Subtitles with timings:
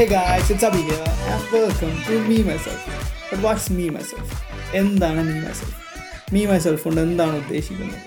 [0.00, 0.78] It's Abi
[1.56, 4.42] welcome to me myself what's me myself
[4.76, 7.98] എന്താണ് me myself me myself കൊണ്ട് എന്താണ് ഉദ്ദേശിക്കുന്നത്?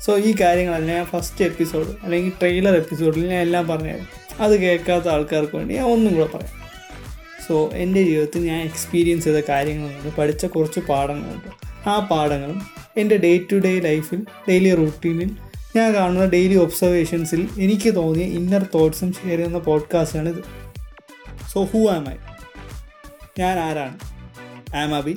[0.00, 3.92] So ഈ കാര്യങ്ങളല്ല ഞാൻ ഫസ്റ്റ് എപ്പിസോഡ് അല്ലെങ്കിൽ ട്രെയിലർ എപ്പിസോഡിൽ ഞാൻ എല്ലാം പറഞ്ഞു
[4.40, 6.62] അത് കേൾക്കാത്ത ആൾക്കാർക്ക് വേണ്ടി ഞാൻ ഒന്നും കൂടെ പറയാം.
[7.48, 11.88] സോ എന്റെ ജീവിതത്തിൽ ഞാൻ എക്സ്പീരിയൻസ് ചെയ്ത കാര്യങ്ങളുണ്ട് പഠിച്ച കുറച്ച് പാഠങ്ങളുണ്ട്.
[11.88, 12.62] ആ പാഠങ്ങളും
[12.96, 15.30] എന്റെ ഡേ ടു ഡേ ലൈഫിൽ ഡെയിലി റൂട്ടീനിൽ
[15.76, 20.67] ഞാൻ കാണുന്ന ഡെയിലി ഒബ്സർവേഷൻസിൽ എനിക്ക് തോന്നിയ ഇന്നർ തോട്ട്സും ഷെയർ ചെയ്യുന്ന പോഡ്കാസ്റ്റാണ് ഇത്
[21.58, 22.16] സോ ഹൂ ആം ഐ
[23.38, 23.96] ഞാൻ ആരാണ്?
[24.76, 25.16] ആം അബി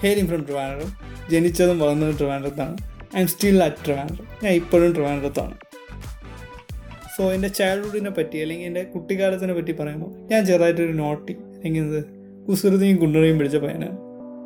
[0.00, 0.88] ഹേരിങ് ഫ്രം ട്രിവാൻഡ്രം
[1.30, 2.76] ജനിച്ചതും വളർന്നതും ട്രിവാൻഡ്രത്താണ്
[3.16, 5.54] I'm still at Trivandrum ഞാൻ ഇപ്പോഴും ട്രിവാൻഡ്രത്താണ്
[7.16, 12.00] സോ എന്റെ ചൈൽഡ്ഹുഡിനെ പറ്റി അല്ലെങ്കിൽ എന്റെ കുട്ടിക്കാലത്തിനെ പറ്റി പറയുമ്പോൾ ഞാൻ ചെറുതായിട്ടൊരു നോട്ടി അല്ലെങ്കിൽ എന്ത്
[12.48, 13.98] കുസൃതിയും കുണ്ടറിയും പിടിച്ച പയ്യനാണ്.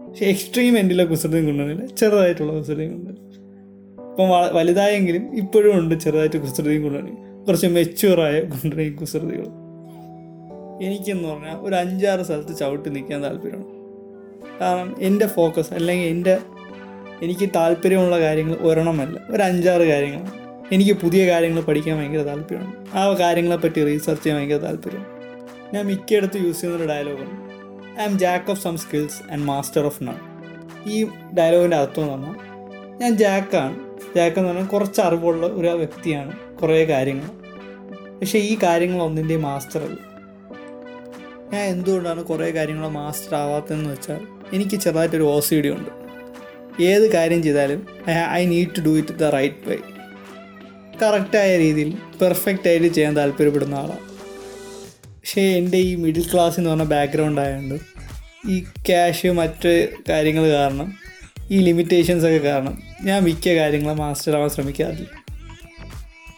[0.09, 3.21] പക്ഷേ എക്സ്ട്രീം എൻഡിലെ കുസൃതിയും കുണ്ടണിയില്ല ചെറുതായിട്ടുള്ള കുസൃതിയും കുണ്ടണി
[4.11, 9.62] ഇപ്പം വലുതായെങ്കിലും ഇപ്പോഴും ഉണ്ട് ചെറുതായിട്ട് കുസൃതിയും കുണ്ടറിയും കുറച്ച് മെച്യൂറായ കുണ്ടറിയും കുസൃതികളും.
[10.83, 13.65] എനിക്കെന്ന് പറഞ്ഞാൽ ഒരു അഞ്ചാറ് സ്ഥലത്ത് ചവിട്ടി നിൽക്കാൻ താല്പര്യമാണ്.
[14.61, 16.39] കാരണം എന്റെ ഫോക്കസ് അല്ലെങ്കിൽ എന്റെ
[17.23, 20.43] എനിക്ക് താല്പര്യമുള്ള കാര്യങ്ങൾ ഒരെണ്ണമല്ല ഒരു അഞ്ചാറ് കാര്യങ്ങൾ.
[20.73, 22.97] എനിക്ക് പുതിയ കാര്യങ്ങൾ പഠിക്കാൻ ഭയങ്കര താല്പര്യമാണ്.
[22.97, 25.07] ആ കാര്യങ്ങളെപ്പറ്റി റീസർച്ച് ചെയ്യാൻ ഭയങ്കര താല്പര്യം
[25.75, 27.53] ഞാൻ മിക്കയിടത്ത് യൂസ് ചെയ്യുന്നൊരു ഡയലോഗാണ്
[28.01, 30.15] I am jack of some skills and master of none
[30.87, 31.07] ഈ
[31.39, 33.77] ഡയലോഗിന്റെ അർത്ഥം എന്ന് പറഞ്ഞാൽ ഞാൻ ജാക്കാണ്
[34.17, 37.29] ജാക്ക് എന്ന് പറഞ്ഞാൽ കുറച്ച് അറിവുള്ള ഒരു വ്യക്തിയാണ് കുറേ കാര്യങ്ങൾ.
[38.21, 40.12] പക്ഷേ ഈ കാര്യങ്ങൾ മാസ്റ്റർ അല്ല.
[41.53, 44.21] ഞാൻ എന്തുകൊണ്ടാണ് കുറേ കാര്യങ്ങൾ മാസ്റ്റർ ആവാത്തതെന്ന് വെച്ചാൽ
[44.53, 45.91] എനിക്ക് ചെറുതായിട്ടൊരു ഓ സി ഡി ഉണ്ട്.
[46.91, 47.81] ഏത് കാര്യം ചെയ്താലും
[48.39, 49.77] I need to do it the right way
[51.03, 54.05] കറക്റ്റായ രീതിയിൽ പെർഫെക്റ്റ് ആയിട്ട് ചെയ്യാൻ താല്പര്യപ്പെടുന്ന ആളാണ്.
[55.19, 57.79] പക്ഷേ എന്റെ ഈ മിഡിൽ ക്ലാസ് എന്ന് പറഞ്ഞ ബാക്ക്ഗ്രൗണ്ട് ആയതുകൊണ്ട്
[58.53, 58.57] ഈ
[58.89, 59.73] ക്യാഷ് മറ്റ്
[60.09, 60.89] കാര്യങ്ങൾ കാരണം
[61.51, 62.75] ഈ ലിമിറ്റേഷൻസ് ഒക്കെ കാരണം
[63.05, 65.07] ഞാൻ മിക്ക കാര്യങ്ങളും മാസ്റ്റർ ആവാൻ ശ്രമിക്കാറില്ല.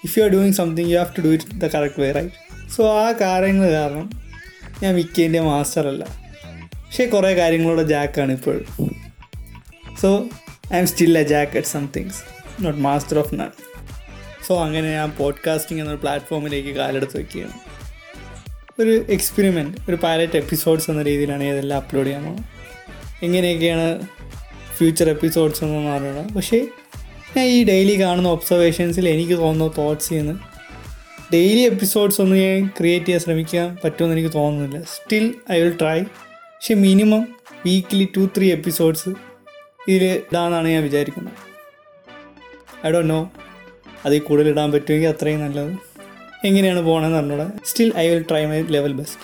[0.04, 2.34] If you are doing something you have to do it the correct way right
[2.76, 4.06] so ആ കാര്യങ്ങൾ കാരണം
[4.82, 6.04] ഞാൻ മിക്കതിന്റെ മാസ്റ്ററല്ല.
[6.74, 8.64] പക്ഷേ കുറേ കാര്യങ്ങളുടെ ജാക്കാണ് ഇപ്പോൾ.
[10.00, 10.28] So
[10.78, 12.22] I'm still a jack at somethings
[12.60, 13.50] not master of none
[14.46, 17.52] so അങ്ങനെ ഞാൻ പോഡ്കാസ്റ്റിംഗ് എന്നൊരു പ്ലാറ്റ്ഫോമിലേക്ക് കാലെടുത്ത് വയ്ക്കുകയാണ്
[18.80, 22.44] ഒരു എക്സ്പെരിമെന്റ് ഒരു പൈലറ്റ് എപ്പിസോഡ്സ് എന്ന രീതിയിലാണ് ഇതെല്ലാം അപ്ലോഡ് ചെയ്യാൻ പോകുന്നത്.
[23.24, 24.06] എങ്ങനെയൊക്കെയാണ്
[24.76, 26.66] ഫ്യൂച്ചർ എപ്പിസോഡ്സ് എന്നൊന്നും അറിയണം പക്ഷേ
[27.36, 30.40] ഞാൻ ഈ ഡെയിലി കാണുന്ന ഒബ്സർവേഷൻസിൽ എനിക്ക് തോന്നുന്ന തോട്ട്സ് ചെയ്യുന്ന
[31.32, 34.82] ഡെയിലി എപ്പിസോഡ്സ് ഒന്നും ഞാൻ ക്രിയേറ്റ് ചെയ്യാൻ ശ്രമിക്കാൻ പറ്റുമെന്ന് എനിക്ക് തോന്നുന്നില്ല.
[34.84, 37.28] സ്റ്റിൽ ഐ വിൽ ട്രൈ പക്ഷേ minimum
[37.66, 39.08] weekly two three episodes
[39.88, 41.34] ഇതിൽ ഇടാന്നാണ് ഞാൻ വിചാരിക്കുന്നത്.
[42.86, 43.30] ഐ ഡോ നോ
[44.06, 45.72] അതിൽ കൂടുതൽ ഇടാൻ പറ്റുമെങ്കിൽ അത്രയും നല്ലത്.
[46.44, 49.20] എങ്ങനെയാണ് പോകണമെന്ന് പറഞ്ഞൂടെ still I will try my level best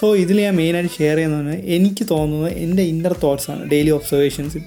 [0.00, 4.62] so ഇതിൽ ഞാൻ മെയിനായിട്ട് ഷെയർ ചെയ്യുന്നത് എനിക്ക് തോന്നുന്നത് എന്റെ ഇന്നർ തോട്ട്സാണ് ഡെയിലി ഒബ്സർവേഷൻസിൽ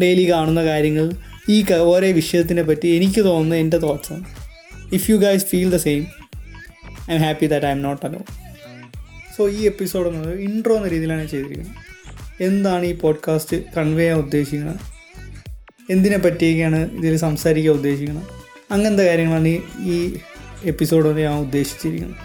[0.00, 1.10] ഡെയിലി കാണുന്ന കാര്യങ്ങൾ
[1.48, 4.45] ഈ ഓരോ വിഷയത്തിനെ പറ്റി എനിക്ക് തോന്നുന്ന എന്റെ തോട്ട്സാണ്
[4.92, 6.06] if you guys feel the same
[7.14, 8.24] I'm happy that I'm not alone
[9.36, 11.74] so ഈ എപ്പിസോഡ് എന്നത് ഇൻട്രോ എന്ന രീതിയിലാണ് ചെയ്തിരിക്കുന്നത്.
[12.42, 14.76] എന്താണ് ഈ പോഡ്കാസ്റ്റ് കൺവേ ചെയ്യാൻ ഉദ്ദേശിക്കുന്നത്?
[15.90, 18.24] എന്തിനെ പറ്റിയൊക്കെയാണ് ഇതിൽ സംസാരിക്കാൻ ഉദ്ദേശിക്കുന്നത്?
[18.70, 20.18] അങ്ങനത്തെ കാര്യങ്ങളാണ് ഈ ഈ
[20.64, 22.16] എപ്പിസോഡ് കൊണ്ട് ഞാൻ ഉദ്ദേശിച്ചിരിക്കുന്നത്.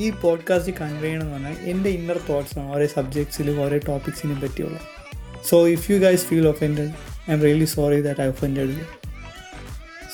[0.00, 4.78] ഈ പോഡ്കാസ്റ്റ് കൺവേ ചെയ്യണമെന്ന് പറഞ്ഞാൽ എന്റെ ഇന്നർ തോട്ട്സാണ് ഓരോ സബ്ജക്ട്സിലും ഓരോ ടോപ്പിക്സിനെയും പറ്റിയുള്ള.
[5.48, 6.90] So if you guys feel offended
[7.34, 9.07] I'm really sorry that I offended you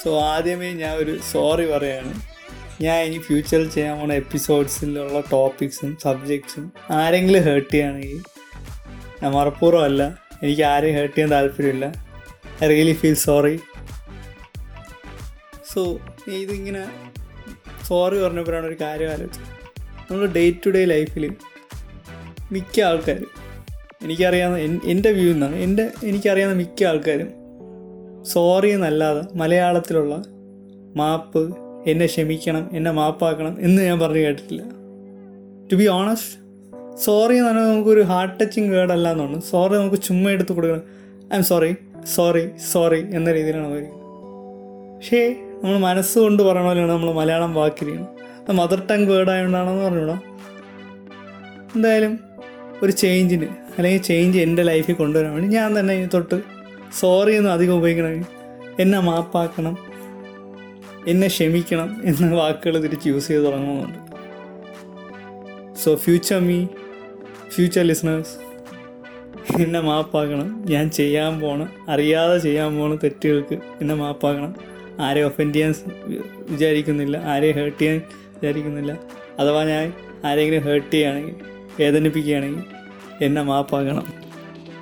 [0.05, 2.21] so ആദ്യമേ ഞാൻ ഒരു സോറി പറയാണ്.
[2.81, 8.23] ഞാൻ ഇനി ഫ്യൂച്ചറിൽ ചെയ്യാൻ പോണ എപ്പിസോഡ്സിലുള്ള ടോപ്പിക്സും സബ്ജക്ട്സും ആരെങ്കിലും ഹേർട്ട് ചെയ്യുകയാണെങ്കിൽ
[9.23, 11.93] ഞാൻ മറപ്പൂർവമല്ല എനിക്ക് ആരെയും ഹേർട്ട് ചെയ്യാൻ താല്പര്യമില്ല.
[12.65, 13.61] I really feel sorry
[15.75, 16.87] so ഇതിങ്ങനെ
[17.87, 19.45] സോറി പറഞ്ഞപ്പോഴാണ് ഒരു കാര്യം ആലോചിച്ചത്.
[20.11, 21.35] നമ്മൾ ഡേ ടു ഡേ ലൈഫിൽ
[22.53, 23.31] മിക്ക ആൾക്കാരും
[24.03, 27.44] എനിക്കറിയാവുന്ന എൻ- എന്റെ വ്യൂ എന്നാണ് എന്റെ എനിക്കറിയാവുന്ന മിക്ക ആൾക്കാരും
[28.25, 30.25] സോറി എന്നല്ലാതെ മലയാളത്തിലുള്ള
[30.97, 31.43] മാപ്പ്
[31.87, 34.63] എന്നെ ക്ഷമിക്കണം എന്നെ മാപ്പാക്കണം എന്ന് ഞാൻ പറഞ്ഞു കേട്ടിട്ടില്ല.
[35.73, 36.45] ടു ബി ഓണസ്റ്റ്
[36.97, 40.83] സോറി എന്ന് പറഞ്ഞാൽ നമുക്കൊരു ഹാർട്ട് ടച്ചിങ് വേർഡ് അല്ല സോറി നമുക്ക് ചുമ്മാ എടുത്ത് കൊടുക്കണം.
[41.33, 43.83] I M sorry sorry sorry എന്ന രീതിയിലാണ് അവർ
[44.95, 48.11] പക്ഷേ നമ്മൾ മനസ്സുകൊണ്ട് പറയണ പോലെയാണ് നമ്മൾ മലയാളം വാക്കിരിക്കുന്നത്
[48.41, 50.21] അത് മദർ ടങ് വേർഡ് ആയതുകൊണ്ടാണെന്ന് പറഞ്ഞൂടാ
[51.77, 52.19] എന്തായാലും
[52.83, 53.45] ഒരു ചേഞ്ചിന്
[53.79, 56.35] അല്ലെങ്കിൽ ചേഞ്ച് എന്റെ ലൈഫിൽ കൊണ്ടുവരാൻ വേണ്ടി ഞാൻ തന്നെ തൊട്ട്
[57.01, 58.27] സോറി എന്ന് അധികം ഉപയോഗിക്കണമെങ്കിൽ
[58.81, 59.79] എന്നെ മാപ്പാക്കണം
[61.09, 63.99] എന്നെ ക്ഷമിക്കണം എന്ന വാക്കുകൾ തിരിച്ച് യൂസ് ചെയ്ത് തുടങ്ങുന്നുണ്ട്.
[65.79, 66.67] So future me
[67.49, 68.35] future listeners
[69.63, 70.65] എന്നെ മാപ്പാക്കണം.
[70.71, 74.55] ഞാൻ ചെയ്യാൻ പോണം അറിയാതെ ചെയ്യാൻ പോണ തെറ്റുകൾക്ക് എന്നെ മാപ്പാക്കണം.
[75.01, 75.75] ആരെ ഒഫൻഡ് ചെയ്യാൻ
[76.51, 78.99] വിചാരിക്കുന്നില്ല ആരെ ഹേർട്ട് ചെയ്യാൻ വിചാരിക്കുന്നില്ല
[79.39, 79.93] അഥവാ ഞാൻ
[80.25, 81.35] ആരെങ്കിലും ഹേർട്ട് ചെയ്യുകയാണെങ്കിൽ
[81.81, 82.65] വേദനിപ്പിക്കുകയാണെങ്കിൽ
[83.23, 84.24] എന്നെ മാപ്പാക്കണം.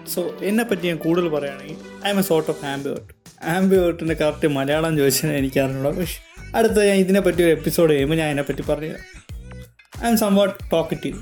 [0.09, 1.77] സോ എന്നെ പറ്റി ഞാൻ കൂടുതൽ പറയുകയാണെങ്കിൽ
[2.11, 3.13] I'm a sort of ambivert
[3.47, 5.61] ആംബിവേർട്ടിന്റെ correct Malayalam ചോദിച്ചാൽ എനിക്ക്
[5.99, 6.19] പക്ഷെ
[6.55, 8.95] അടുത്ത ഞാൻ ഇതിനെപ്പറ്റി ഒരു എപ്പിസോഡ് ചെയ്യുമ്പോൾ ഞാൻ അതിനെപ്പറ്റി പറഞ്ഞു
[10.05, 11.19] ഐ എം സംവാട്ട് ടോക്കറ്റീവ്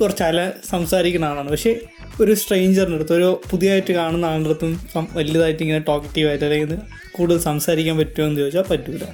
[0.00, 1.50] കുറച്ച് അല സംസാരിക്കുന്ന ആളാണ്.
[1.50, 1.80] പക്ഷേ
[2.20, 4.72] ഒരു സ്ട്രേഞ്ചറിന്റെ അടുത്ത് ഒരു പുതിയതായിട്ട് കാണുന്ന ആളുടെ അടുത്തും
[5.12, 6.78] വലുതായിട്ട് ഇങ്ങനെ ടോക്കറ്റീവായിട്ട് അല്ലെങ്കിൽ
[7.12, 9.04] കൂടുതൽ സംസാരിക്കാൻ പറ്റുമോ എന്ന് ചോദിച്ചാൽ പറ്റൂല.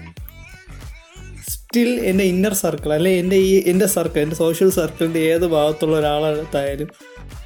[1.50, 6.88] സ്റ്റിൽ എന്റെ ഇന്നർ സർക്കിൾ അല്ലെ എന്റെ ഈ എന്റെ സർക്കിൾ എന്റെ സോഷ്യൽ സർക്കിളിന്റെ ഏത് ഭാഗത്തുള്ള ഒരാളെടുത്തായാലും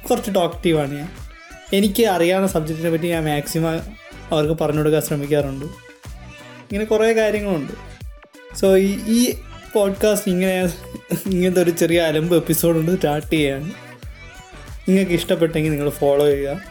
[0.09, 1.09] കുറച്ച് ടോക്റ്റീവാണ് ഞാൻ.
[1.73, 3.79] എനിക്ക് അറിയാവുന്ന സബ്ജക്റ്റിനെ പറ്റി ഞാൻ മാക്സിമം
[4.31, 5.65] അവർക്ക് പറഞ്ഞു കൊടുക്കാൻ ശ്രമിക്കാറുണ്ട്.
[5.65, 7.73] ഇങ്ങനെ കുറേ കാര്യങ്ങളുണ്ട്.
[8.55, 9.35] സോ ഈ ഈ
[9.73, 10.63] പോഡ്കാസ്റ്റ് ഇങ്ങനെ
[11.25, 13.71] ഇങ്ങനത്തെ ഒരു ചെറിയ അലമ്പ് എപ്പിസോഡ് ഉണ്ട് സ്റ്റാർട്ട് ചെയ്യാണ്.
[14.89, 16.61] നിങ്ങൾക്ക് ഇഷ്ടപ്പെട്ടെങ്കിൽ നിങ്ങൾ ഫോളോ ചെയ്യുക.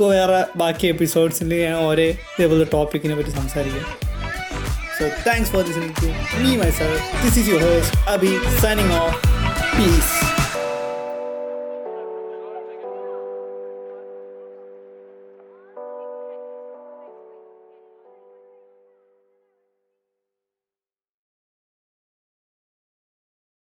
[0.00, 3.84] വേറെ ബാക്കി എപ്പിസോഡ്സിൽ ഞാൻ ഓരോ ഇതേപോലെ ടോപ്പിക്കിനെ പറ്റി സംസാരിക്കാം.
[4.98, 7.24] So thanks for this me my myself.
[7.24, 9.28] This is your host signing off
[9.76, 10.29] peace.